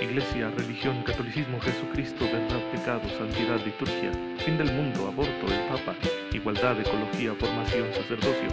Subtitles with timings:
[0.00, 4.12] Iglesia, religión, catolicismo, Jesucristo, verdad, pecado, santidad, liturgia,
[4.44, 5.94] fin del mundo, aborto, el Papa,
[6.32, 8.48] igualdad, ecología, formación, sacerdocio,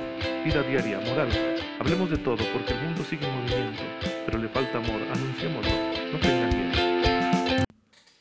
[0.46, 1.28] vida diaria, moral.
[1.80, 3.84] Hablemos de todo porque el mundo sigue en movimiento,
[4.26, 5.72] pero le falta amor, anunciémoslo,
[6.14, 7.64] no tengan miedo.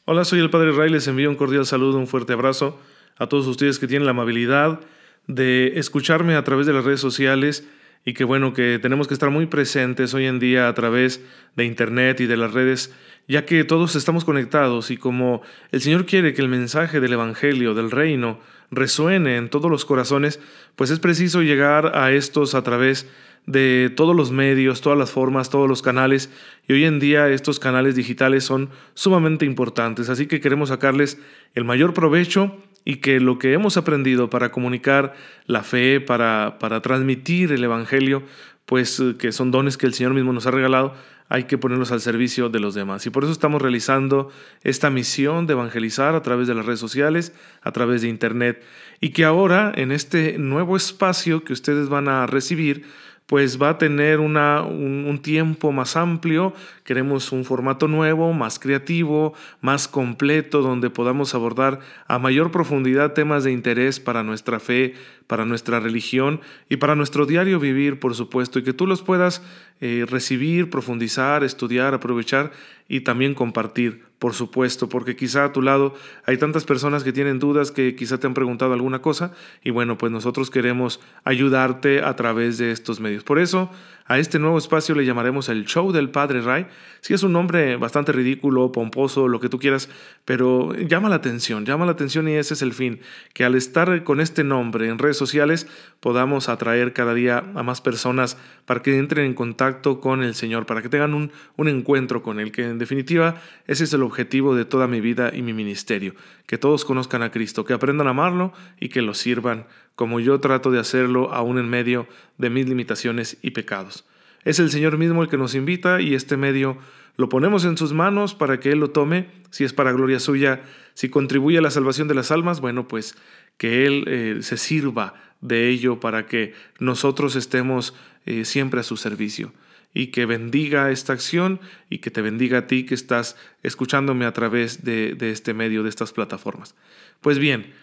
[0.05, 2.81] Hola, soy el Padre Ray, les envío un cordial saludo, un fuerte abrazo
[3.19, 4.81] a todos ustedes que tienen la amabilidad
[5.29, 7.69] de escucharme a través de las redes sociales
[8.05, 11.25] y que bueno, que tenemos que estar muy presentes hoy en día a través
[11.57, 12.93] de Internet y de las redes,
[13.29, 17.75] ya que todos estamos conectados y como el Señor quiere que el mensaje del Evangelio,
[17.75, 18.41] del reino,
[18.73, 20.41] resuene en todos los corazones,
[20.75, 23.07] pues es preciso llegar a estos a través
[23.47, 26.31] de todos los medios, todas las formas, todos los canales,
[26.67, 31.21] y hoy en día estos canales digitales son sumamente importantes, así que queremos sacarles
[31.55, 35.15] el mayor provecho y que lo que hemos aprendido para comunicar
[35.47, 38.23] la fe, para, para transmitir el Evangelio,
[38.73, 40.95] pues eh, que son dones que el Señor mismo nos ha regalado,
[41.29, 43.05] hay que ponerlos al servicio de los demás.
[43.05, 44.31] Y por eso estamos realizando
[44.63, 48.65] esta misión de evangelizar a través de las redes sociales, a través de Internet,
[48.99, 52.87] y que ahora en este nuevo espacio que ustedes van a recibir,
[53.27, 56.53] pues va a tener una, un, tiempo más amplio,
[56.85, 63.45] queremos un formato nuevo, más creativo, más completo, donde podamos abordar a mayor profundidad temas
[63.45, 64.95] de interés para nuestra fe,
[65.27, 69.43] para nuestra religión y para nuestro diario vivir, por supuesto, y que tú los puedas
[69.81, 72.53] eh, recibir, profundizar, estudiar, aprovechar
[72.89, 77.41] y también compartir, por supuesto, porque quizá a tu lado hay tantas personas que tienen
[77.41, 79.33] dudas que quizá te han preguntado alguna cosa
[79.65, 83.25] y bueno, pues nosotros queremos ayudarte a través de estos medios.
[83.25, 83.69] Por eso,
[84.13, 86.67] a este nuevo espacio le llamaremos el Show del Padre Ray.
[87.01, 89.89] Sí es un nombre bastante ridículo, pomposo, lo que tú quieras,
[90.27, 93.01] pero llama la atención, llama la atención y ese es el fin,
[93.33, 95.67] que al estar con este nombre en redes sociales
[96.01, 100.67] podamos atraer cada día a más personas para que entren en contacto con el Señor,
[100.67, 104.55] para que tengan un, un encuentro con Él, que en definitiva ese es el objetivo
[104.55, 106.15] de toda mi vida y mi ministerio,
[106.47, 110.41] que todos conozcan a Cristo, que aprendan a amarlo y que lo sirvan como yo
[110.41, 112.07] trato de hacerlo aún en medio
[112.39, 114.02] de mis limitaciones y pecados.
[114.45, 116.79] Es el Señor mismo el que nos invita y este medio
[117.17, 120.63] lo ponemos en sus manos para que Él lo tome, si es para gloria suya,
[120.95, 123.17] si contribuye a la salvación de las almas, bueno, pues
[123.59, 127.95] que Él eh, se sirva de ello para que nosotros estemos
[128.25, 129.53] eh, siempre a su servicio
[129.95, 131.61] y que bendiga esta acción
[131.91, 135.83] y que te bendiga a ti que estás escuchándome a través de, de este medio,
[135.83, 136.75] de estas plataformas.
[137.21, 137.75] Pues bien,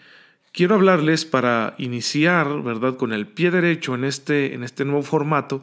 [0.52, 5.62] quiero hablarles para iniciar, ¿verdad?, con el pie derecho en este, en este nuevo formato,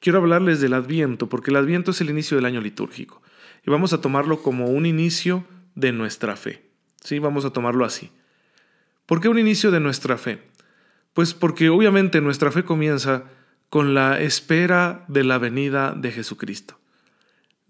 [0.00, 3.22] quiero hablarles del Adviento, porque el Adviento es el inicio del año litúrgico.
[3.66, 5.44] Y vamos a tomarlo como un inicio
[5.74, 6.62] de nuestra fe.
[7.02, 8.10] Sí, vamos a tomarlo así.
[9.06, 10.42] ¿Por qué un inicio de nuestra fe?
[11.14, 13.24] Pues porque obviamente nuestra fe comienza
[13.70, 16.78] con la espera de la venida de Jesucristo.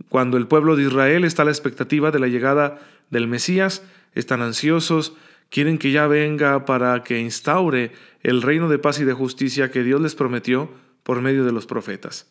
[0.09, 2.79] Cuando el pueblo de Israel está a la expectativa de la llegada
[3.11, 3.83] del Mesías,
[4.15, 5.15] están ansiosos,
[5.51, 9.83] quieren que ya venga para que instaure el reino de paz y de justicia que
[9.83, 10.71] Dios les prometió
[11.09, 12.31] por medio de los profetas.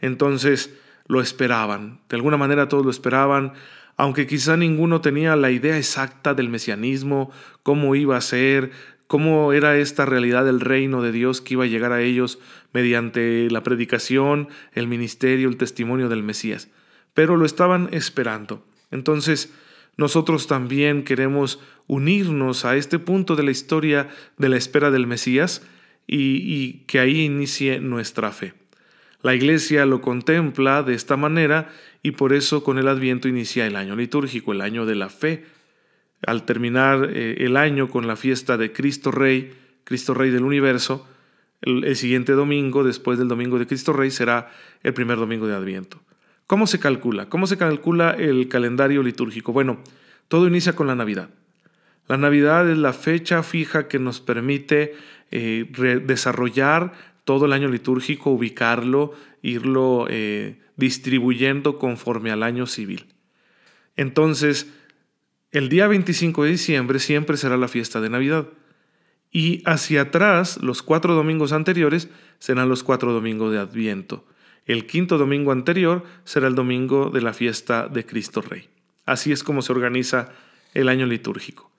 [0.00, 0.76] Entonces
[1.06, 3.52] lo esperaban, de alguna manera todos lo esperaban,
[3.96, 7.30] aunque quizá ninguno tenía la idea exacta del mesianismo,
[7.62, 8.72] cómo iba a ser,
[9.06, 12.40] cómo era esta realidad del reino de Dios que iba a llegar a ellos
[12.72, 16.68] mediante la predicación, el ministerio, el testimonio del Mesías.
[17.14, 18.66] Pero lo estaban esperando.
[18.90, 19.54] Entonces,
[19.96, 25.62] nosotros también queremos unirnos a este punto de la historia de la espera del Mesías
[26.06, 28.54] y, que ahí inicie nuestra fe.
[29.22, 31.68] La iglesia lo contempla de esta manera
[32.02, 35.46] y por eso con el adviento inicia el año litúrgico, el año de la fe.
[36.26, 39.52] Al terminar eh, el año con la fiesta de Cristo Rey,
[39.84, 41.06] Cristo Rey del universo,
[41.62, 44.50] el, siguiente domingo, después del domingo de Cristo Rey, será
[44.82, 46.00] el primer domingo de adviento.
[46.46, 47.28] ¿Cómo se calcula?
[47.28, 49.52] ¿Cómo se calcula el calendario litúrgico?
[49.52, 49.80] Bueno,
[50.28, 51.30] todo inicia con la Navidad.
[52.08, 54.94] La Navidad es la fecha fija que nos permite
[55.30, 55.66] eh,
[56.04, 56.92] desarrollar
[57.24, 63.06] todo el año litúrgico, ubicarlo, irlo eh, distribuyendo conforme al año civil.
[63.96, 64.72] Entonces,
[65.50, 68.48] el día 25 de diciembre siempre será la fiesta de Navidad.
[69.32, 72.08] Y hacia atrás, los cuatro domingos anteriores
[72.38, 74.24] serán los cuatro domingos de Adviento.
[74.66, 78.68] El quinto domingo anterior será el domingo de la fiesta de Cristo Rey.
[79.04, 80.32] Así es como se organiza
[80.74, 81.70] el año litúrgico.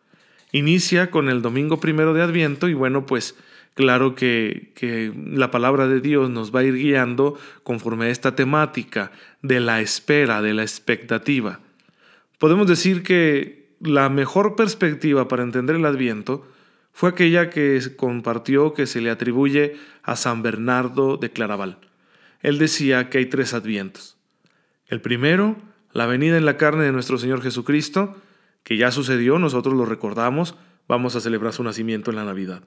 [0.51, 3.35] Inicia con el domingo primero de Adviento y bueno, pues
[3.73, 8.35] claro que, que, la palabra de Dios nos va a ir guiando conforme a esta
[8.35, 9.11] temática
[9.41, 11.59] de la espera, de la expectativa.
[12.39, 16.47] Podemos decir que la mejor perspectiva para entender el Adviento
[16.97, 21.77] fue aquella que compartió que se le atribuye a San Bernardo de Claraval.
[22.41, 24.17] Él decía que hay tres advientos.
[24.87, 25.57] El primero,
[25.91, 28.15] la venida en la carne de nuestro Señor Jesucristo,
[28.67, 30.55] que ya sucedió, nosotros lo recordamos,
[30.89, 32.63] vamos a celebrar su nacimiento en la Navidad.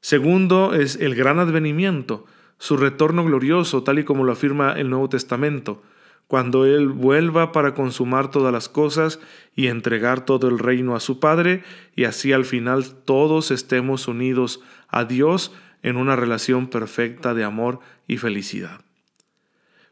[0.00, 2.24] Segundo es el gran advenimiento,
[2.56, 5.82] su retorno glorioso, tal y como lo afirma el Nuevo Testamento,
[6.26, 9.20] cuando Él vuelva para consumar todas las cosas
[9.54, 11.64] y entregar todo el reino a su Padre,
[11.94, 15.52] y así al final todos estemos unidos a Dios
[15.82, 18.80] en una relación perfecta de amor y felicidad.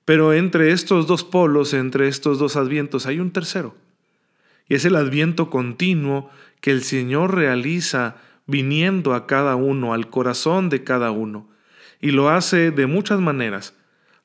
[0.07, 3.75] Pero entre estos dos polos, entre estos dos advientos, hay un tercero.
[4.69, 6.31] Y es el adviento continuo
[6.61, 8.17] que el Señor realiza
[8.47, 11.49] viniendo a cada uno, al corazón de cada uno.
[12.01, 13.75] Y lo hace de muchas maneras.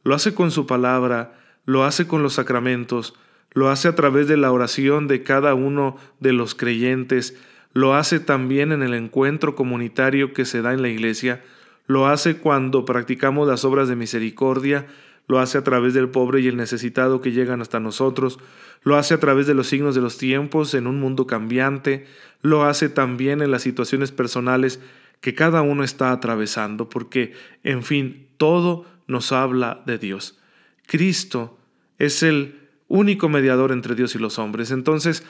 [0.04, 1.34] Lo hace con su palabra,
[1.66, 3.14] lo hace con los sacramentos,
[3.54, 7.38] lo hace a través de la oración de cada uno de los creyentes,
[7.74, 11.44] lo hace también en el encuentro comunitario que se da en la iglesia,
[11.88, 14.88] lo hace cuando practicamos las obras de misericordia,
[15.28, 18.40] lo hace a través del pobre y el necesitado que llegan hasta nosotros,
[18.84, 22.06] lo hace a través de los signos de los tiempos en un mundo cambiante,
[22.42, 24.80] lo hace también en las situaciones personales
[25.22, 27.34] que cada uno está atravesando, porque,
[27.64, 30.40] en fin, todo nos habla de Dios.
[30.88, 31.58] Cristo
[32.00, 34.72] es el único mediador entre Dios y los hombres.
[34.72, 35.24] Entonces,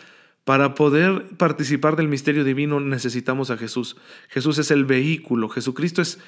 [0.45, 3.97] para poder participar del misterio divino necesitamos a Jesús.
[4.29, 5.49] Jesús es el vehículo.
[5.49, 6.19] Jesucristo es,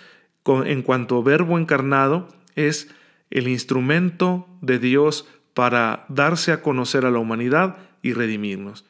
[0.45, 2.94] en cuanto verbo encarnado, es
[3.33, 8.85] el instrumento de Dios para darse a conocer a la humanidad y redimirnos.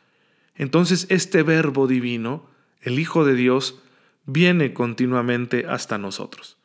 [0.56, 2.46] Entonces este verbo divino,
[2.82, 3.82] el Hijo de Dios,
[4.26, 6.58] viene continuamente hasta nosotros.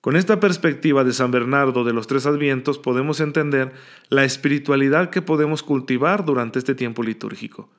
[0.00, 3.72] Con esta perspectiva de San Bernardo de los tres advientos podemos entender
[4.08, 7.70] la espiritualidad que podemos cultivar durante este tiempo litúrgico.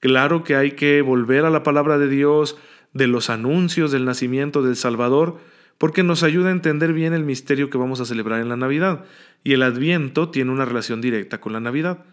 [0.00, 2.58] Claro que hay que volver a la palabra de Dios,
[2.92, 5.38] de los anuncios del nacimiento del Salvador,
[5.78, 9.04] porque nos ayuda a entender bien el misterio que vamos a celebrar en la Navidad.
[9.42, 12.04] Y el Adviento tiene una relación directa con la Navidad.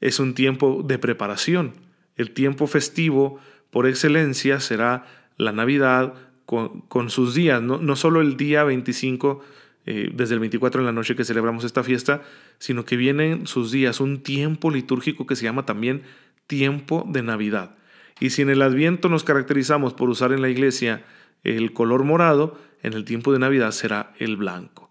[0.00, 1.72] Es un tiempo de preparación.
[2.16, 3.40] El tiempo festivo
[3.70, 6.14] por excelencia será la Navidad
[6.46, 9.42] con, sus días, no, no, solo el día 25,
[9.84, 12.22] eh, desde el 24 en la noche que celebramos esta fiesta,
[12.58, 16.02] sino que vienen sus días, un tiempo litúrgico que se llama también
[16.46, 17.74] tiempo de Navidad.
[18.20, 21.04] Y si en el Adviento nos caracterizamos por usar en la iglesia
[21.46, 24.90] el color morado, en el tiempo de Navidad será el blanco.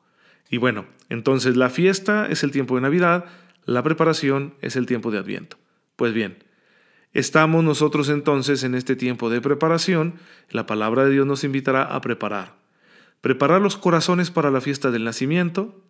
[0.50, 3.25] Y bueno, entonces la fiesta es el tiempo de Navidad,
[3.66, 5.57] la preparación es el tiempo de Adviento.
[5.96, 6.38] Pues bien,
[7.13, 10.16] estamos nosotros entonces en este tiempo de preparación,
[10.50, 12.56] la palabra de Dios nos invitará a preparar.
[13.22, 15.81] Preparar los corazones para la fiesta del nacimiento,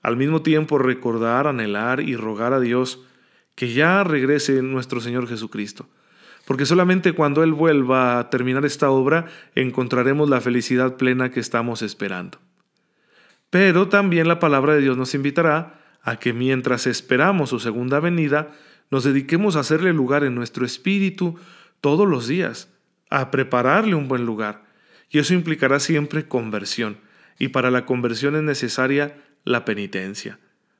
[0.00, 3.04] al mismo tiempo recordar, anhelar y rogar a Dios
[3.56, 5.88] que ya regrese nuestro Señor Jesucristo
[6.48, 11.82] porque solamente cuando Él vuelva a terminar esta obra encontraremos la felicidad plena que estamos
[11.82, 12.38] esperando.
[13.50, 18.50] Pero también la palabra de Dios nos invitará a que mientras esperamos su segunda venida,
[18.90, 21.38] nos dediquemos a hacerle lugar en nuestro espíritu
[21.82, 22.72] todos los días,
[23.10, 24.64] a prepararle un buen lugar.
[25.10, 26.96] Y eso implicará siempre conversión.
[27.38, 30.38] Y para la conversión es necesaria la penitencia,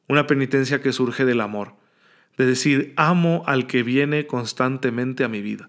[0.09, 1.75] una penitencia que surge del amor
[2.39, 5.69] de decir, amo al que viene constantemente a mi vida,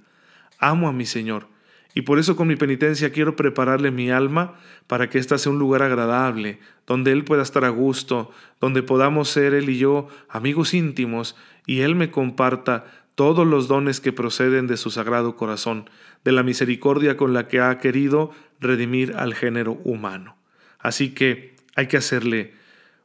[0.60, 1.48] amo a mi Señor.
[1.96, 4.54] Y por eso con mi penitencia quiero prepararle mi alma
[4.86, 8.32] para que ésta sea un lugar agradable, donde Él pueda estar a gusto,
[8.62, 11.36] donde podamos ser Él y yo amigos íntimos
[11.66, 12.86] y Él me comparta
[13.16, 15.90] todos los dones que proceden de su sagrado corazón,
[16.24, 20.38] de la misericordia con la que ha querido redimir al género humano.
[20.80, 22.54] Así que hay que hacerle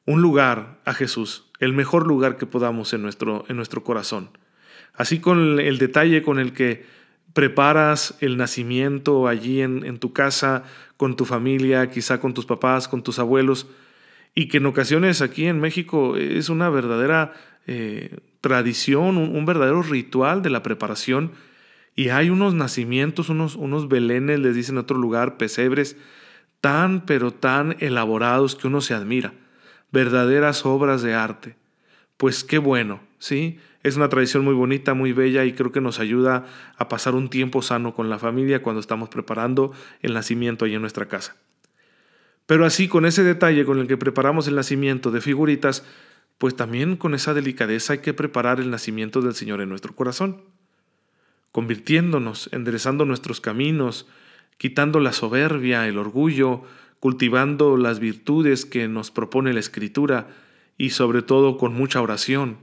[0.06, 4.30] un lugar a Jesús, el mejor lugar que podamos en nuestro, en nuestro corazón.
[4.94, 6.84] Así con el detalle con el que
[7.32, 10.62] preparas el nacimiento allí en, tu casa,
[10.96, 13.66] con tu familia, quizá con tus papás, con tus abuelos,
[14.36, 17.32] y que en ocasiones aquí en México es una verdadera
[17.66, 21.32] eh, tradición, un, verdadero ritual de la preparación,
[21.96, 25.96] y hay unos nacimientos, unos, unos belenes, les dicen en otro lugar, pesebres,
[26.60, 29.32] tan pero tan elaborados que uno se admira
[29.94, 31.56] verdaderas obras de arte.
[32.18, 33.58] Pues qué bueno, ¿sí?
[33.82, 36.46] Es una tradición muy bonita, muy bella y creo que nos ayuda
[36.76, 39.72] a pasar un tiempo sano con la familia cuando estamos preparando
[40.02, 41.36] el nacimiento ahí en nuestra casa.
[42.46, 45.84] Pero así, con ese detalle con el que preparamos el nacimiento de figuritas,
[46.38, 50.42] pues también con esa delicadeza hay que preparar el nacimiento del Señor en nuestro corazón,
[51.52, 54.08] convirtiéndonos, enderezando nuestros caminos,
[54.58, 56.64] quitando la soberbia, el orgullo,
[57.04, 60.26] cultivando las virtudes que nos propone la Escritura
[60.78, 62.56] y sobre todo con mucha oración,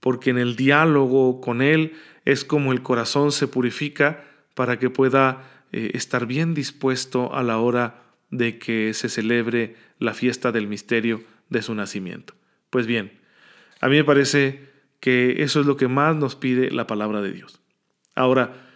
[0.00, 1.92] porque en el diálogo con Él
[2.24, 4.24] es como el corazón se purifica
[4.54, 10.14] para que pueda eh, estar bien dispuesto a la hora de que se celebre la
[10.14, 12.32] fiesta del misterio de su nacimiento.
[12.70, 13.12] Pues bien,
[13.82, 17.32] a mí me parece que eso es lo que más nos pide la palabra de
[17.32, 17.60] Dios.
[18.14, 18.66] Ahora,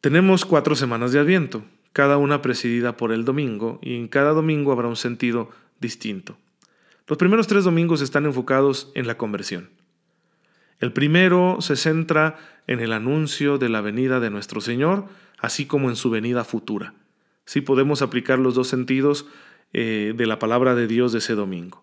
[0.00, 1.62] tenemos cuatro semanas de Adviento,
[1.96, 5.48] cada una presidida por el domingo, y en cada domingo habrá un sentido
[5.80, 6.36] distinto.
[7.06, 9.70] Los primeros tres domingos están enfocados en la conversión.
[10.78, 12.36] El primero se centra
[12.66, 15.06] en el anuncio de la venida de nuestro Señor,
[15.38, 16.92] así como en su venida futura.
[17.46, 19.24] Sí podemos aplicar los dos sentidos
[19.72, 21.82] eh, de la palabra de Dios de ese domingo.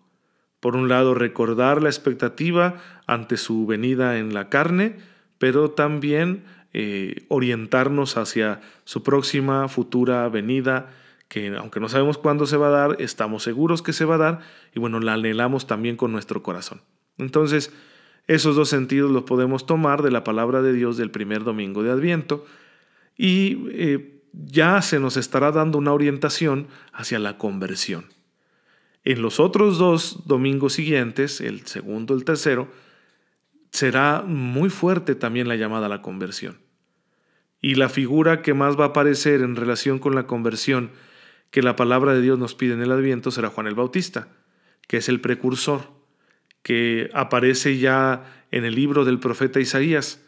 [0.60, 4.96] Por un lado, recordar la expectativa ante su venida en la carne,
[5.38, 6.44] pero también
[6.76, 10.90] eh, orientarnos hacia su próxima futura venida,
[11.28, 14.18] que aunque no sabemos cuándo se va a dar, estamos seguros que se va a
[14.18, 14.40] dar
[14.74, 16.82] y bueno, la anhelamos también con nuestro corazón.
[17.16, 17.72] Entonces,
[18.26, 21.92] esos dos sentidos los podemos tomar de la palabra de Dios del primer domingo de
[21.92, 22.44] Adviento
[23.16, 28.06] y eh, ya se nos estará dando una orientación hacia la conversión.
[29.04, 32.66] En los otros dos domingos siguientes, el segundo y el tercero,
[33.70, 36.63] será muy fuerte también la llamada a la conversión.
[37.64, 40.90] Y la figura que más va a aparecer en relación con la conversión
[41.50, 44.28] que la palabra de Dios nos pide en el Adviento será Juan el Bautista,
[44.86, 45.90] que es el precursor
[46.62, 50.22] que aparece ya en el libro del profeta Isaías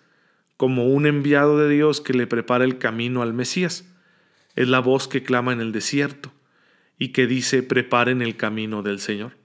[0.57, 3.85] como un enviado de Dios que le prepara el camino al Mesías.
[4.55, 6.33] Es la voz que clama en el desierto
[6.99, 9.37] y que dice preparen el camino del Señor.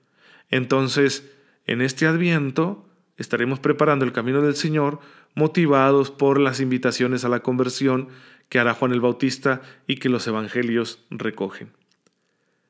[0.49, 1.29] Entonces,
[1.65, 2.89] en este adviento
[3.21, 4.99] estaremos preparando el camino del Señor
[5.35, 8.09] motivados por las invitaciones a la conversión
[8.49, 11.71] que hará Juan el Bautista y que los evangelios recogen.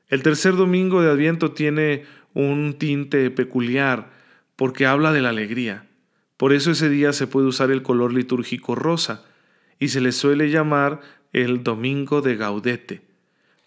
[0.10, 4.12] El tercer domingo de Adviento tiene un tinte peculiar
[4.56, 5.88] porque habla de la alegría.
[6.38, 9.24] Por eso ese día se puede usar el color litúrgico rosa
[9.80, 11.02] y se le suele llamar
[11.34, 13.02] el Domingo de Gaudete,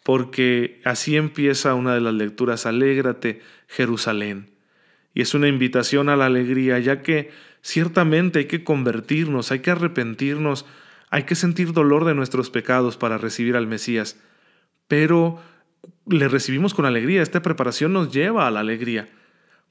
[0.03, 4.54] porque así empieza una de las lecturas Alégrate, Jerusalén.
[5.15, 7.31] Y es una invitación a la alegría, ya que
[7.63, 10.67] ciertamente hay que convertirnos, hay que arrepentirnos,
[11.11, 14.21] hay que sentir dolor de nuestros pecados para recibir al Mesías.
[14.89, 15.41] Pero
[16.07, 17.23] le recibimos con alegría.
[17.23, 19.09] Esta preparación nos lleva a la alegría,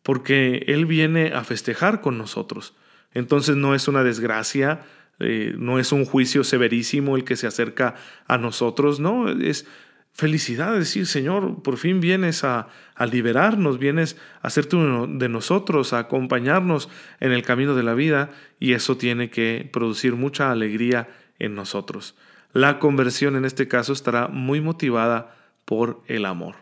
[0.02, 2.76] porque Él viene a festejar con nosotros.
[3.14, 4.82] Entonces no es una desgracia,
[5.20, 7.96] eh, no es un juicio severísimo el que se acerca
[8.28, 9.68] a nosotros, no, es
[10.14, 15.94] felicidad, decir, Señor, por fin vienes a, a liberarnos, vienes a hacerte uno de nosotros,
[15.94, 16.90] a acompañarnos
[17.20, 22.16] en el camino de la vida, y eso tiene que producir mucha alegría en nosotros.
[22.54, 26.56] La conversión en este caso estará muy motivada por el amor.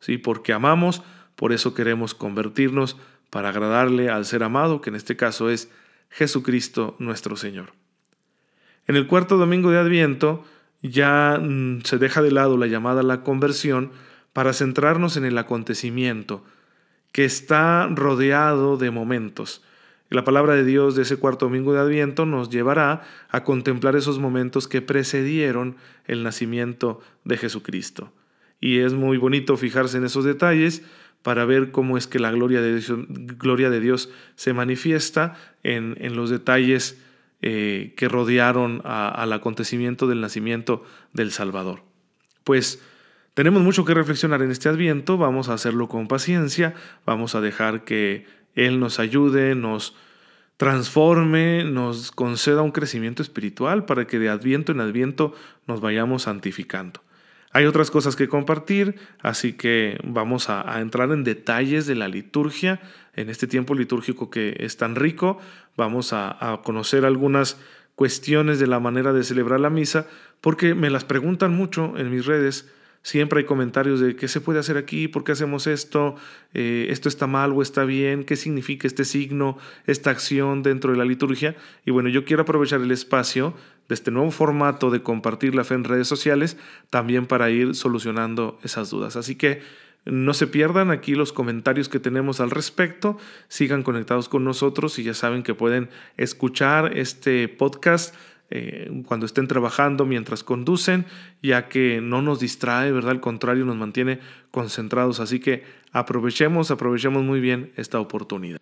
[0.00, 0.18] ¿sí?
[0.18, 1.02] Porque amamos,
[1.34, 2.98] por eso queremos convertirnos
[3.30, 5.70] para agradarle al ser amado, que en este caso es
[6.10, 7.72] Jesucristo nuestro Señor.
[8.86, 10.44] En el cuarto domingo de Adviento
[10.82, 13.90] ya mm, se deja de lado la llamada la conversión
[14.32, 16.44] para centrarnos en el acontecimiento
[17.12, 19.62] que está rodeado de momentos.
[20.08, 24.18] La palabra de Dios de ese cuarto domingo de Adviento nos llevará a contemplar esos
[24.18, 28.12] momentos que precedieron el nacimiento de Jesucristo
[28.60, 30.82] y es muy bonito fijarse en esos detalles
[31.22, 35.96] para ver cómo es que la gloria de Dios, gloria de Dios se manifiesta en,
[36.14, 37.02] los detalles
[37.42, 41.82] eh, que rodearon al acontecimiento del nacimiento del Salvador.
[42.44, 42.82] Pues
[43.34, 46.74] tenemos mucho que reflexionar en este adviento, vamos a hacerlo con paciencia,
[47.06, 49.94] vamos a dejar que Él nos ayude, nos
[50.56, 55.32] transforme, nos conceda un crecimiento espiritual para que de adviento en adviento
[55.66, 57.00] nos vayamos santificando.
[57.52, 62.80] Hay otras cosas que compartir, así que vamos a, entrar en detalles de la liturgia
[63.16, 65.38] en este tiempo litúrgico que es tan rico.
[65.80, 67.56] Vamos a, conocer algunas
[67.94, 70.06] cuestiones de la manera de celebrar la misa,
[70.42, 72.70] porque me las preguntan mucho en mis redes.
[73.00, 76.16] Siempre hay comentarios de qué se puede hacer aquí, por qué hacemos esto,
[76.52, 79.56] eh, esto está mal o está bien, qué significa este signo,
[79.86, 81.56] esta acción dentro de la liturgia.
[81.86, 83.54] Y bueno, yo quiero aprovechar el espacio
[83.88, 86.58] de este nuevo formato de compartir la fe en redes sociales,
[86.90, 89.16] también para ir solucionando esas dudas.
[89.16, 89.62] Así que
[90.04, 95.04] no se pierdan aquí los comentarios que tenemos al respecto, sigan conectados con nosotros y
[95.04, 98.14] ya saben que pueden escuchar este podcast
[98.52, 101.06] eh, cuando estén trabajando, mientras conducen,
[101.40, 103.12] ya que no nos distrae, ¿verdad?
[103.12, 105.20] Al contrario, nos mantiene concentrados.
[105.20, 108.60] Así que aprovechemos, aprovechemos muy bien esta oportunidad.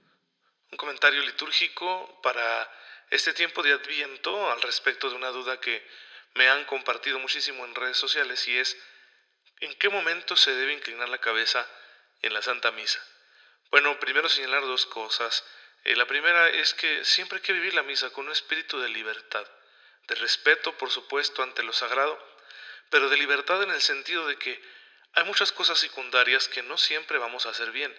[0.70, 2.68] Un comentario litúrgico para
[3.10, 5.82] este tiempo de adviento al respecto de una duda que
[6.34, 8.76] me han compartido muchísimo en redes sociales y es
[9.60, 11.66] ¿en qué momento se debe inclinar la cabeza
[12.22, 13.00] en la Santa Misa?
[13.70, 15.44] Bueno, primero señalar dos cosas.
[15.84, 18.88] Eh, la primera es que siempre hay que vivir la misa con un espíritu de
[18.88, 19.46] libertad,
[20.08, 22.18] de respeto, por supuesto, ante lo sagrado,
[22.90, 24.60] pero de libertad en el sentido de que
[25.14, 27.94] hay muchas cosas secundarias que no siempre vamos a hacer bien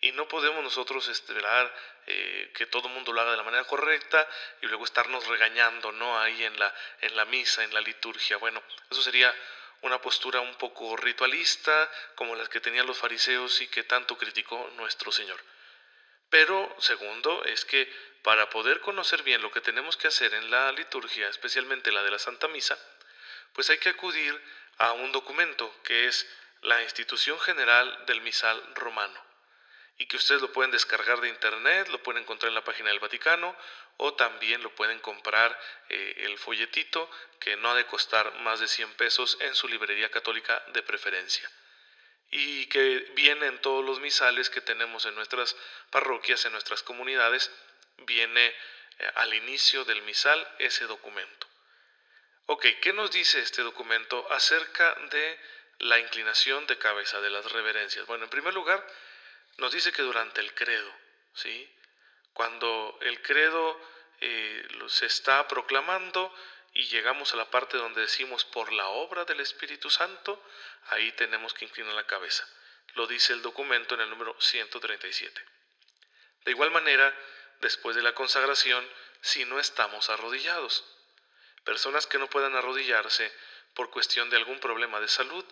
[0.00, 1.72] y no podemos nosotros esperar
[2.06, 4.28] eh, que todo el mundo lo haga de la manera correcta
[4.60, 6.18] y luego estarnos regañando, ¿no?
[6.18, 8.36] Ahí en la, en la misa, en la liturgia.
[8.38, 9.32] Bueno, eso sería
[9.82, 14.70] una postura un poco ritualista, como las que tenían los fariseos y que tanto criticó
[14.76, 15.40] nuestro Señor.
[16.30, 20.72] Pero segundo es que para poder conocer bien lo que tenemos que hacer en la
[20.72, 22.78] liturgia, especialmente la de la Santa Misa,
[23.52, 24.40] pues hay que acudir
[24.78, 26.26] a un documento que es
[26.62, 29.31] la Institución General del Misal Romano
[29.98, 33.00] y que ustedes lo pueden descargar de internet, lo pueden encontrar en la página del
[33.00, 33.56] Vaticano
[33.98, 35.58] o también lo pueden comprar
[35.88, 40.10] eh, el folletito que no ha de costar más de 100 pesos en su librería
[40.10, 41.50] católica de preferencia
[42.32, 45.54] y que viene en todos los misales que tenemos en nuestras
[45.90, 47.50] parroquias, en nuestras comunidades,
[47.98, 51.46] viene eh, al inicio del misal ese documento.
[52.46, 55.38] Ok, ¿qué nos dice este documento acerca de
[55.78, 58.06] la inclinación de cabeza, de las reverencias?
[58.06, 58.84] Bueno, en primer lugar,
[59.58, 60.92] nos dice que durante el credo,
[61.34, 61.70] ¿sí?
[62.32, 63.80] Cuando el credo
[64.20, 66.34] eh, se está proclamando
[66.74, 70.42] y llegamos a la parte donde decimos por la obra del Espíritu Santo,
[70.88, 72.46] ahí tenemos que inclinar la cabeza.
[72.94, 75.44] Lo dice el documento en el número 137.
[76.44, 77.14] De igual manera,
[77.60, 78.86] después de la consagración,
[79.20, 80.84] si no estamos arrodillados.
[81.64, 83.32] Personas que no puedan arrodillarse
[83.74, 85.44] por cuestión de algún problema de salud,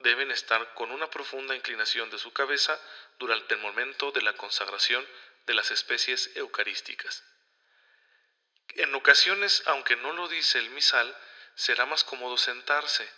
[0.00, 2.78] deben estar con una profunda inclinación de su cabeza
[3.18, 5.06] durante el momento de la consagración
[5.46, 7.24] de las especies eucarísticas.
[8.76, 11.16] En ocasiones, aunque no lo dice el misal,
[11.54, 13.10] será más cómodo sentarse,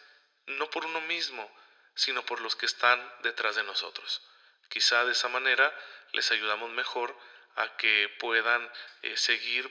[0.46, 1.50] no por uno mismo,
[1.94, 4.22] sino por los que están detrás de nosotros.
[4.68, 5.76] Quizá de esa manera
[6.12, 7.16] les ayudamos mejor
[7.56, 8.70] a que puedan
[9.02, 9.70] eh, seguir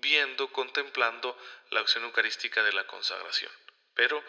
[0.00, 1.36] viendo, contemplando
[1.70, 3.50] la acción eucarística de la consagración.
[3.94, 4.22] Pero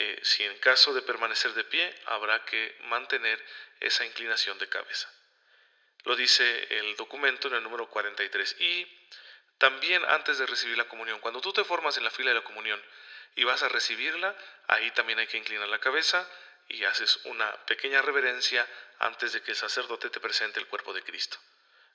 [0.00, 3.44] eh, si en caso de permanecer de pie, habrá que mantener
[3.80, 5.12] esa inclinación de cabeza.
[6.04, 8.60] Lo dice el documento en el número 43.
[8.60, 8.86] Y
[9.58, 12.44] también antes de recibir la comunión, cuando tú te formas en la fila de la
[12.44, 12.80] comunión
[13.34, 14.36] y vas a recibirla,
[14.68, 16.30] ahí también hay que inclinar la cabeza
[16.68, 18.64] y haces una pequeña reverencia
[19.00, 21.38] antes de que el sacerdote te presente el cuerpo de Cristo.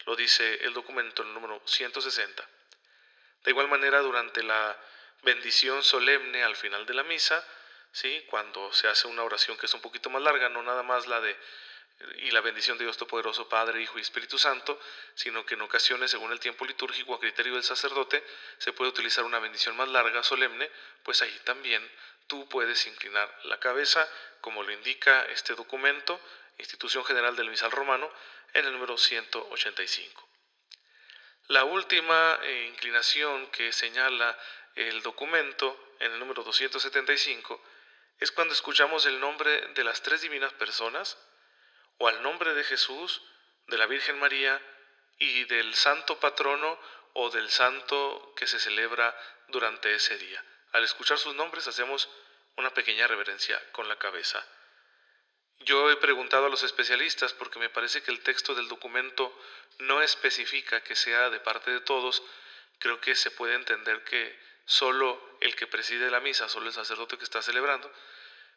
[0.06, 2.46] Lo dice el documento en el número 160.
[3.46, 4.78] De igual manera, durante la
[5.22, 7.42] bendición solemne al final de la misa,
[7.94, 8.26] ¿sí?
[8.30, 11.22] cuando se hace una oración que es un poquito más larga, no nada más la
[11.22, 11.38] de
[12.18, 14.80] y la bendición de Dios Todopoderoso, Padre, Hijo y Espíritu Santo,
[15.16, 18.24] sino que en ocasiones, según el tiempo litúrgico a criterio del sacerdote,
[18.58, 20.70] se puede utilizar una bendición más larga, solemne,
[21.04, 21.88] pues ahí también
[22.28, 24.08] tú puedes inclinar la cabeza,
[24.42, 26.20] como lo indica este documento,
[26.58, 28.12] Institución General del Misal Romano,
[28.54, 30.30] en el número 185.
[31.48, 34.38] La última eh, inclinación que señala
[34.76, 37.62] el documento, en el número 275,
[38.24, 41.18] es cuando escuchamos el nombre de las tres divinas personas
[41.98, 43.22] o al nombre de Jesús,
[43.68, 44.62] de la Virgen María
[45.20, 46.80] y del santo patrono
[47.12, 49.14] o del santo que se celebra
[49.50, 50.42] durante ese día.
[50.72, 52.10] Al escuchar sus nombres hacemos
[52.56, 54.42] una pequeña reverencia con la cabeza.
[55.60, 59.38] Yo he preguntado a los especialistas porque me parece que el texto del documento
[59.80, 62.24] no especifica que sea de parte de todos.
[62.80, 67.18] Creo que se puede entender que solo el que preside la misa, solo el sacerdote
[67.18, 67.92] que está celebrando.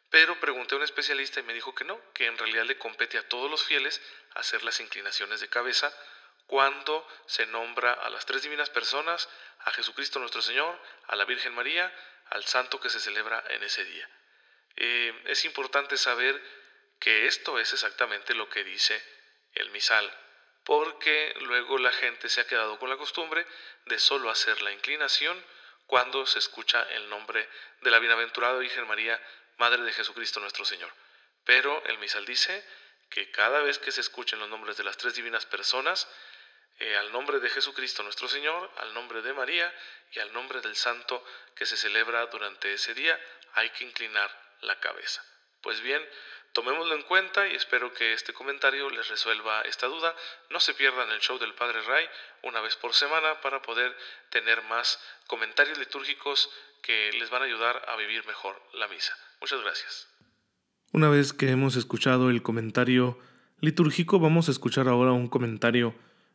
[0.09, 3.17] Pero pregunté a un especialista y me dijo que no, que en realidad le compete
[3.17, 4.01] a todos los fieles
[4.35, 5.93] hacer las inclinaciones de cabeza
[6.45, 9.27] cuando se nombra a las tres divinas personas,
[9.59, 11.93] a Jesucristo nuestro Señor, a la Virgen María,
[12.29, 14.09] al santo que se celebra en ese día.
[14.77, 16.41] Eh, es importante saber
[16.99, 19.01] que esto es exactamente lo que dice
[19.53, 20.09] el misal,
[20.63, 23.45] porque luego la gente se ha quedado con la costumbre
[23.85, 25.43] de solo hacer la inclinación
[25.85, 27.49] cuando se escucha el nombre
[27.81, 29.21] de la bienaventurada Virgen María,
[29.57, 30.91] Madre de Jesucristo nuestro Señor.
[31.43, 32.65] Pero el misal dice
[33.09, 36.07] que cada vez que se escuchen los nombres de las tres divinas personas,
[36.79, 39.73] eh, al nombre de Jesucristo nuestro Señor, al nombre de María
[40.11, 41.23] y al nombre del santo
[41.55, 43.19] que se celebra durante ese día,
[43.53, 44.29] hay que inclinar
[44.61, 45.23] la cabeza.
[45.61, 46.07] Pues bien,
[46.57, 50.15] Tomémoslo en cuenta y espero que este comentario les resuelva esta duda.
[50.49, 52.09] No se pierdan el show del Padre Ray
[52.41, 53.95] una vez por semana para poder
[54.31, 56.49] tener más comentarios litúrgicos
[56.81, 59.15] que les van a ayudar a vivir mejor la misa.
[59.41, 60.07] Muchas gracias.
[60.93, 63.19] Una vez que hemos escuchado el comentario
[63.59, 65.93] litúrgico, vamos a escuchar ahora un comentario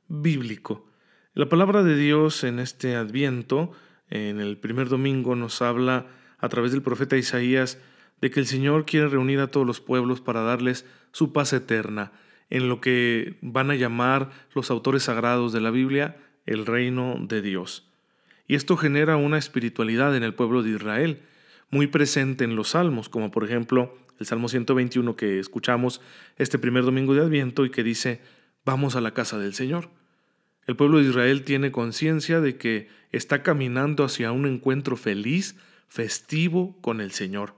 [0.08, 0.86] bíblico.
[1.34, 3.72] La palabra de Dios en este adviento,
[4.10, 6.06] en el primer domingo, nos habla
[6.38, 7.78] a través del profeta Isaías
[8.20, 12.12] de que el Señor quiere reunir a todos los pueblos para darles su paz eterna,
[12.50, 17.42] en lo que van a llamar los autores sagrados de la Biblia el reino de
[17.42, 17.88] Dios.
[18.46, 21.22] Y esto genera una espiritualidad en el pueblo de Israel,
[21.72, 26.00] muy presente en los salmos, como por ejemplo el Salmo 121 que escuchamos
[26.36, 28.20] este primer domingo de Adviento y que dice,
[28.64, 29.88] vamos a la casa del Señor.
[30.66, 35.56] El pueblo de Israel tiene conciencia de que está caminando hacia un encuentro feliz,
[35.88, 37.54] festivo con el Señor,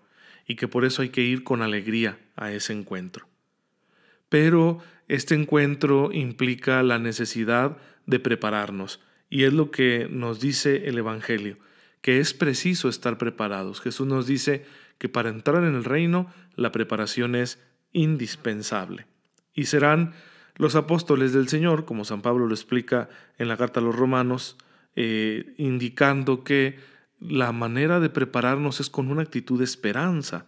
[0.47, 3.27] y que por eso hay que ir con alegría a ese encuentro.
[4.29, 10.99] Pero este encuentro implica la necesidad de prepararnos, y es lo que nos dice el
[10.99, 11.59] Evangelio,
[12.05, 13.81] que es preciso estar preparados.
[13.81, 14.67] Jesús nos dice
[14.99, 17.59] que para entrar en el reino la preparación es
[17.95, 19.07] indispensable.
[19.55, 20.13] Y serán
[20.57, 24.59] los apóstoles del Señor, como San Pablo lo explica en la carta a los romanos,
[24.97, 26.79] eh, indicando que
[27.21, 30.45] la manera de prepararnos es con una actitud de esperanza,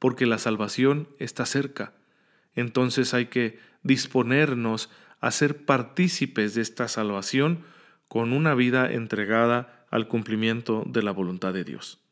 [0.00, 1.92] porque la salvación está cerca.
[2.56, 4.90] Entonces hay que disponernos
[5.20, 7.60] a ser partícipes de esta salvación
[8.08, 12.02] con una vida entregada al cumplimiento de la voluntad de Dios.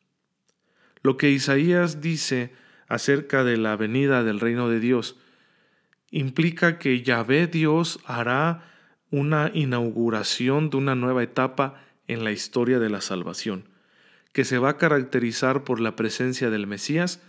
[1.03, 2.55] Lo que Isaías dice
[2.89, 5.19] acerca de la venida del reino de Dios
[6.11, 8.73] implica que Yahvé Dios hará
[9.11, 11.75] una inauguración de una nueva etapa
[12.09, 13.69] en la historia de la salvación,
[14.33, 17.21] que se va a caracterizar por la presencia del Mesías,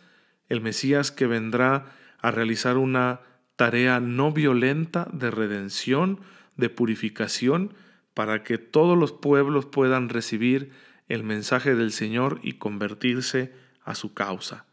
[0.48, 1.92] el Mesías que vendrá
[2.22, 3.20] a realizar una
[3.58, 6.22] tarea no violenta de redención,
[6.56, 7.74] de purificación,
[8.16, 10.72] para que todos los pueblos puedan recibir
[11.08, 14.66] el mensaje del Señor y convertirse a su causa.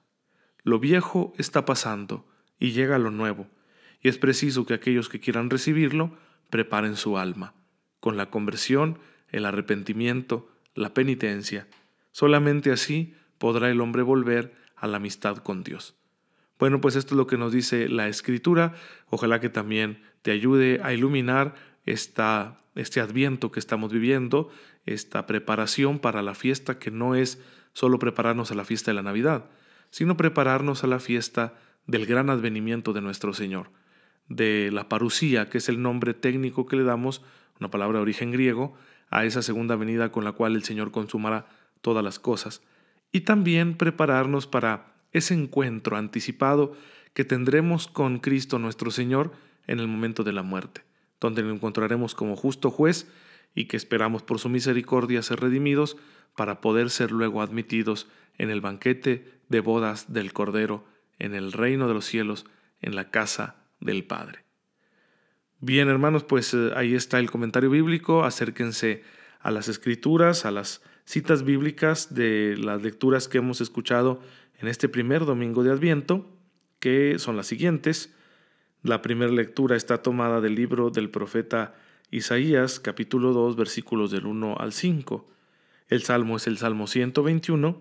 [0.62, 2.26] Lo viejo está pasando
[2.59, 3.48] y llega lo nuevo,
[4.00, 6.16] y es preciso que aquellos que quieran recibirlo
[6.48, 7.55] preparen su alma,
[8.00, 11.66] con la conversión, el arrepentimiento, la penitencia.
[12.12, 15.96] Solamente así podrá el hombre volver a la amistad con Dios.
[16.59, 18.74] Bueno, pues esto es lo que nos dice la Escritura.
[19.11, 24.51] Ojalá que también te ayude a iluminar esta, este adviento que estamos viviendo,
[24.87, 27.40] esta preparación para la fiesta que no es
[27.73, 29.47] solo prepararnos a la fiesta de la Navidad,
[29.90, 31.55] sino prepararnos a la fiesta
[31.87, 33.71] del gran advenimiento de nuestro Señor,
[34.29, 37.23] de la parusía, que es el nombre técnico que le damos,
[37.61, 38.75] una palabra de origen griego,
[39.11, 41.47] a esa segunda venida con la cual el Señor consumará
[41.81, 42.62] todas las cosas,
[43.12, 46.75] y también prepararnos para ese encuentro anticipado
[47.12, 49.33] que tendremos con Cristo nuestro Señor
[49.66, 50.83] en el momento de la muerte,
[51.22, 53.06] donde lo encontraremos como justo juez
[53.54, 55.96] y que esperamos por su misericordia ser redimidos
[56.37, 58.08] para poder ser luego admitidos
[58.38, 60.85] en el banquete de bodas del Cordero,
[61.18, 62.44] en el reino de los cielos,
[62.80, 64.44] en la casa del Padre.
[65.61, 68.24] Bien, hermanos, pues eh, ahí está el comentario bíblico.
[68.24, 69.04] Acérquense
[69.38, 74.20] a las escrituras, a las citas bíblicas de las lecturas que hemos escuchado
[74.58, 76.28] en este primer domingo de Adviento,
[76.80, 78.12] que son las siguientes.
[78.83, 81.73] La primera lectura está tomada del libro del profeta
[82.11, 85.29] Isaías, capítulo 2, versículos del 1 al 5.
[85.87, 87.81] El salmo es el Salmo 121.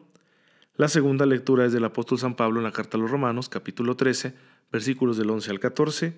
[0.75, 3.95] La segunda lectura es del apóstol San Pablo en la carta a los Romanos, capítulo
[3.95, 4.35] 13,
[4.71, 6.13] versículos del 11 al 14.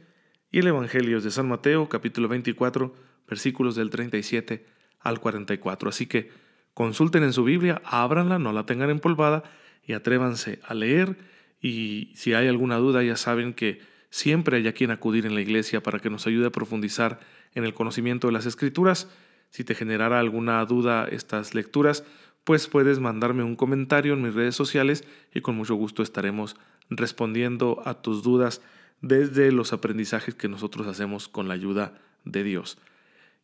[0.52, 2.94] Y el Evangelio es de San Mateo, capítulo 24,
[3.26, 4.66] versículos del 37
[5.00, 5.88] al 44.
[5.88, 6.30] Así que
[6.74, 9.44] consulten en su Biblia, ábranla, no la tengan empolvada
[9.86, 11.16] y atrévanse a leer.
[11.62, 15.42] Y si hay alguna duda, ya saben que siempre hay a quien acudir en la
[15.42, 17.20] iglesia para que nos ayude a profundizar
[17.56, 19.10] en el conocimiento de las Escrituras
[19.50, 22.04] si te generara alguna duda estas lecturas,
[22.44, 26.56] pues puedes mandarme un comentario en mis redes sociales y con mucho gusto estaremos
[26.92, 28.62] respondiendo a tus dudas
[29.02, 32.78] desde los aprendizajes que nosotros hacemos con la ayuda de Dios.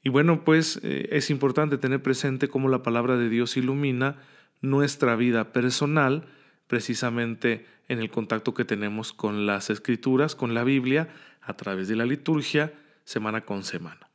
[0.03, 4.17] Y bueno, pues eh, es importante tener presente cómo la palabra de Dios ilumina
[4.61, 6.27] nuestra vida personal,
[6.69, 11.09] precisamente en el contacto que tenemos con las escrituras, con la Biblia,
[11.41, 12.71] a través de la liturgia,
[13.03, 14.11] semana con semana.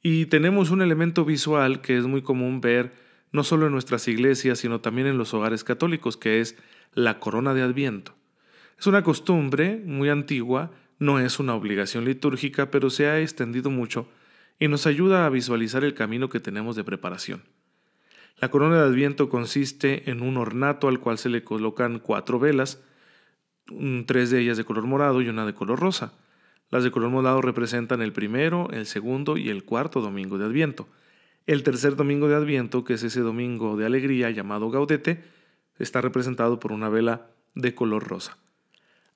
[0.00, 2.92] Y tenemos un elemento visual que es muy común ver
[3.32, 6.56] no solo en nuestras iglesias, sino también en los hogares católicos, que es
[6.94, 8.14] la corona de Adviento.
[8.78, 14.08] Es una costumbre muy antigua, no es una obligación litúrgica, pero se ha extendido mucho
[14.60, 17.42] y nos ayuda a visualizar el camino que tenemos de preparación.
[18.40, 22.80] La corona de Adviento consiste en un ornato al cual se le colocan cuatro velas,
[24.06, 26.12] tres de ellas de color morado y una de color rosa.
[26.70, 30.86] Las de color morado representan el primero, el segundo y el cuarto domingo de Adviento.
[31.46, 35.24] El tercer domingo de Adviento, que es ese domingo de alegría llamado Gaudete,
[35.78, 38.38] está representado por una vela de color rosa.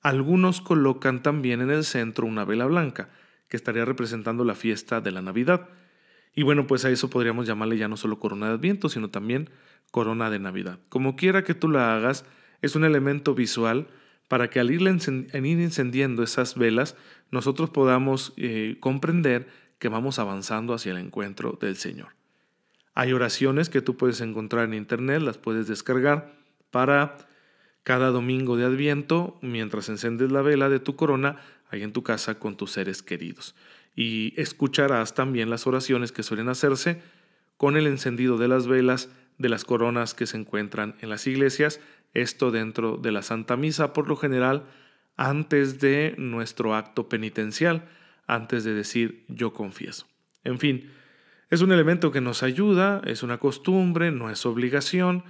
[0.01, 3.09] Algunos colocan también en el centro una vela blanca,
[3.47, 5.69] que estaría representando la fiesta de la Navidad.
[6.35, 9.49] Y bueno, pues a eso podríamos llamarle ya no solo corona de Adviento, sino también
[9.91, 10.79] corona de Navidad.
[10.89, 12.25] Como quiera que tú la hagas,
[12.61, 13.87] es un elemento visual
[14.27, 16.95] para que al ir encendiendo esas velas,
[17.29, 22.09] nosotros podamos eh, comprender que vamos avanzando hacia el encuentro del Señor.
[22.95, 26.33] Hay oraciones que tú puedes encontrar en internet, las puedes descargar
[26.71, 27.17] para
[27.83, 31.37] cada domingo de Adviento, mientras encendes la vela de tu corona,
[31.69, 33.55] ahí en tu casa con tus seres queridos.
[33.95, 37.01] Y escucharás también las oraciones que suelen hacerse
[37.57, 41.79] con el encendido de las velas de las coronas que se encuentran en las iglesias,
[42.13, 44.65] esto dentro de la Santa Misa, por lo general
[45.15, 47.87] antes de nuestro acto penitencial,
[48.27, 50.07] antes de decir yo confieso.
[50.43, 50.91] En fin,
[51.49, 55.23] es un elemento que nos ayuda, es una costumbre, no es obligación,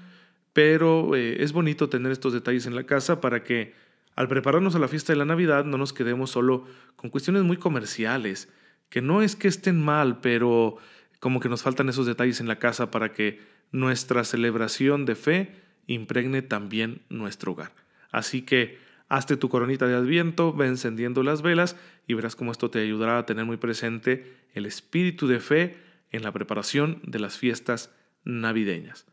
[0.53, 3.73] pero eh, es bonito tener estos detalles en la casa para que
[4.15, 7.57] al prepararnos a la fiesta de la Navidad no nos quedemos solo con cuestiones muy
[7.57, 8.49] comerciales,
[8.89, 10.77] que no es que estén mal, pero
[11.19, 15.55] como que nos faltan esos detalles en la casa para que nuestra celebración de fe
[15.87, 17.71] impregne también nuestro hogar.
[18.11, 18.77] Así que
[19.09, 21.75] hazte tu coronita de adviento, ve encendiendo las velas
[22.07, 25.77] y verás cómo esto te ayudará a tener muy presente el espíritu de fe
[26.11, 27.91] en la preparación de las fiestas
[28.23, 29.05] navideñas.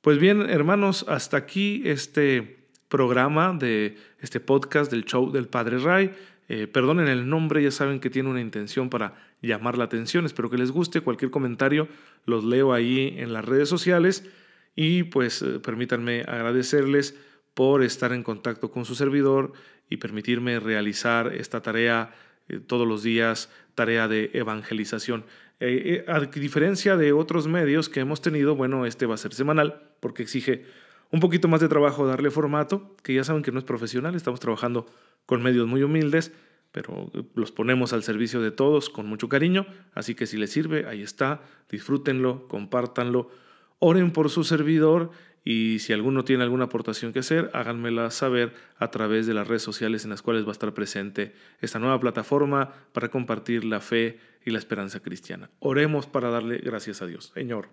[0.00, 2.57] Pues bien, hermanos, hasta aquí este
[2.88, 6.12] programa de este podcast del show del Padre Ray.
[6.48, 10.24] Eh, perdonen el nombre, ya saben que tiene una intención para llamar la atención.
[10.24, 11.00] Espero que les guste.
[11.00, 11.88] Cualquier comentario
[12.24, 14.28] los leo ahí en las redes sociales.
[14.74, 17.18] Y pues eh, permítanme agradecerles
[17.54, 19.52] por estar en contacto con su servidor
[19.90, 22.14] y permitirme realizar esta tarea
[22.48, 25.24] eh, todos los días, tarea de evangelización.
[25.60, 29.34] Eh, eh, a diferencia de otros medios que hemos tenido, bueno, este va a ser
[29.34, 30.64] semanal porque exige
[31.10, 34.40] un poquito más de trabajo darle formato, que ya saben que no es profesional, estamos
[34.40, 34.86] trabajando
[35.26, 36.32] con medios muy humildes,
[36.72, 40.86] pero los ponemos al servicio de todos con mucho cariño, así que si les sirve,
[40.86, 41.40] ahí está,
[41.70, 43.30] disfrútenlo, compártanlo,
[43.78, 45.10] oren por su servidor
[45.44, 49.62] y si alguno tiene alguna aportación que hacer, háganmela saber a través de las redes
[49.62, 54.18] sociales en las cuales va a estar presente esta nueva plataforma para compartir la fe
[54.44, 55.48] y la esperanza cristiana.
[55.60, 57.32] Oremos para darle gracias a Dios.
[57.34, 57.70] Señor,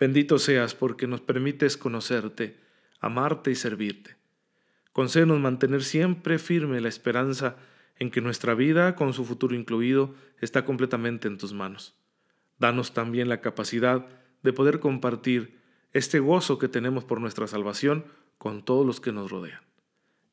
[0.00, 2.56] bendito seas porque nos permites conocerte,
[3.00, 4.16] amarte y servirte.
[4.92, 7.56] Concédenos mantener siempre firme la esperanza
[7.98, 11.94] en que nuestra vida, con su futuro incluido, está completamente en tus manos.
[12.58, 14.06] Danos también la capacidad
[14.42, 15.58] de poder compartir
[15.92, 18.06] este gozo que tenemos por nuestra salvación
[18.38, 19.60] con todos los que nos rodean.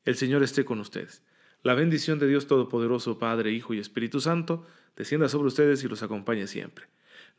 [0.06, 1.22] El Señor esté con ustedes.
[1.62, 6.02] La bendición de Dios Todopoderoso, Padre, Hijo y Espíritu Santo, descienda sobre ustedes y los
[6.02, 6.86] acompañe siempre.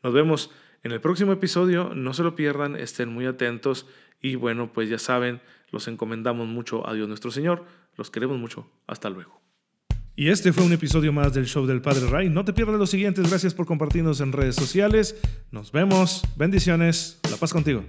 [0.02, 0.50] Nos vemos
[0.82, 3.86] en el próximo episodio, no se lo pierdan, estén muy atentos
[4.22, 7.64] y bueno, pues ya saben, los encomendamos mucho a Dios nuestro Señor,
[7.96, 9.40] los queremos mucho, hasta luego.
[10.16, 12.28] Y este fue un episodio más del show del Padre Ray.
[12.28, 13.30] No te pierdas los siguientes.
[13.30, 15.16] Gracias por compartirnos en redes sociales.
[15.50, 16.22] Nos vemos.
[16.36, 17.18] Bendiciones.
[17.30, 17.84] La paz contigo.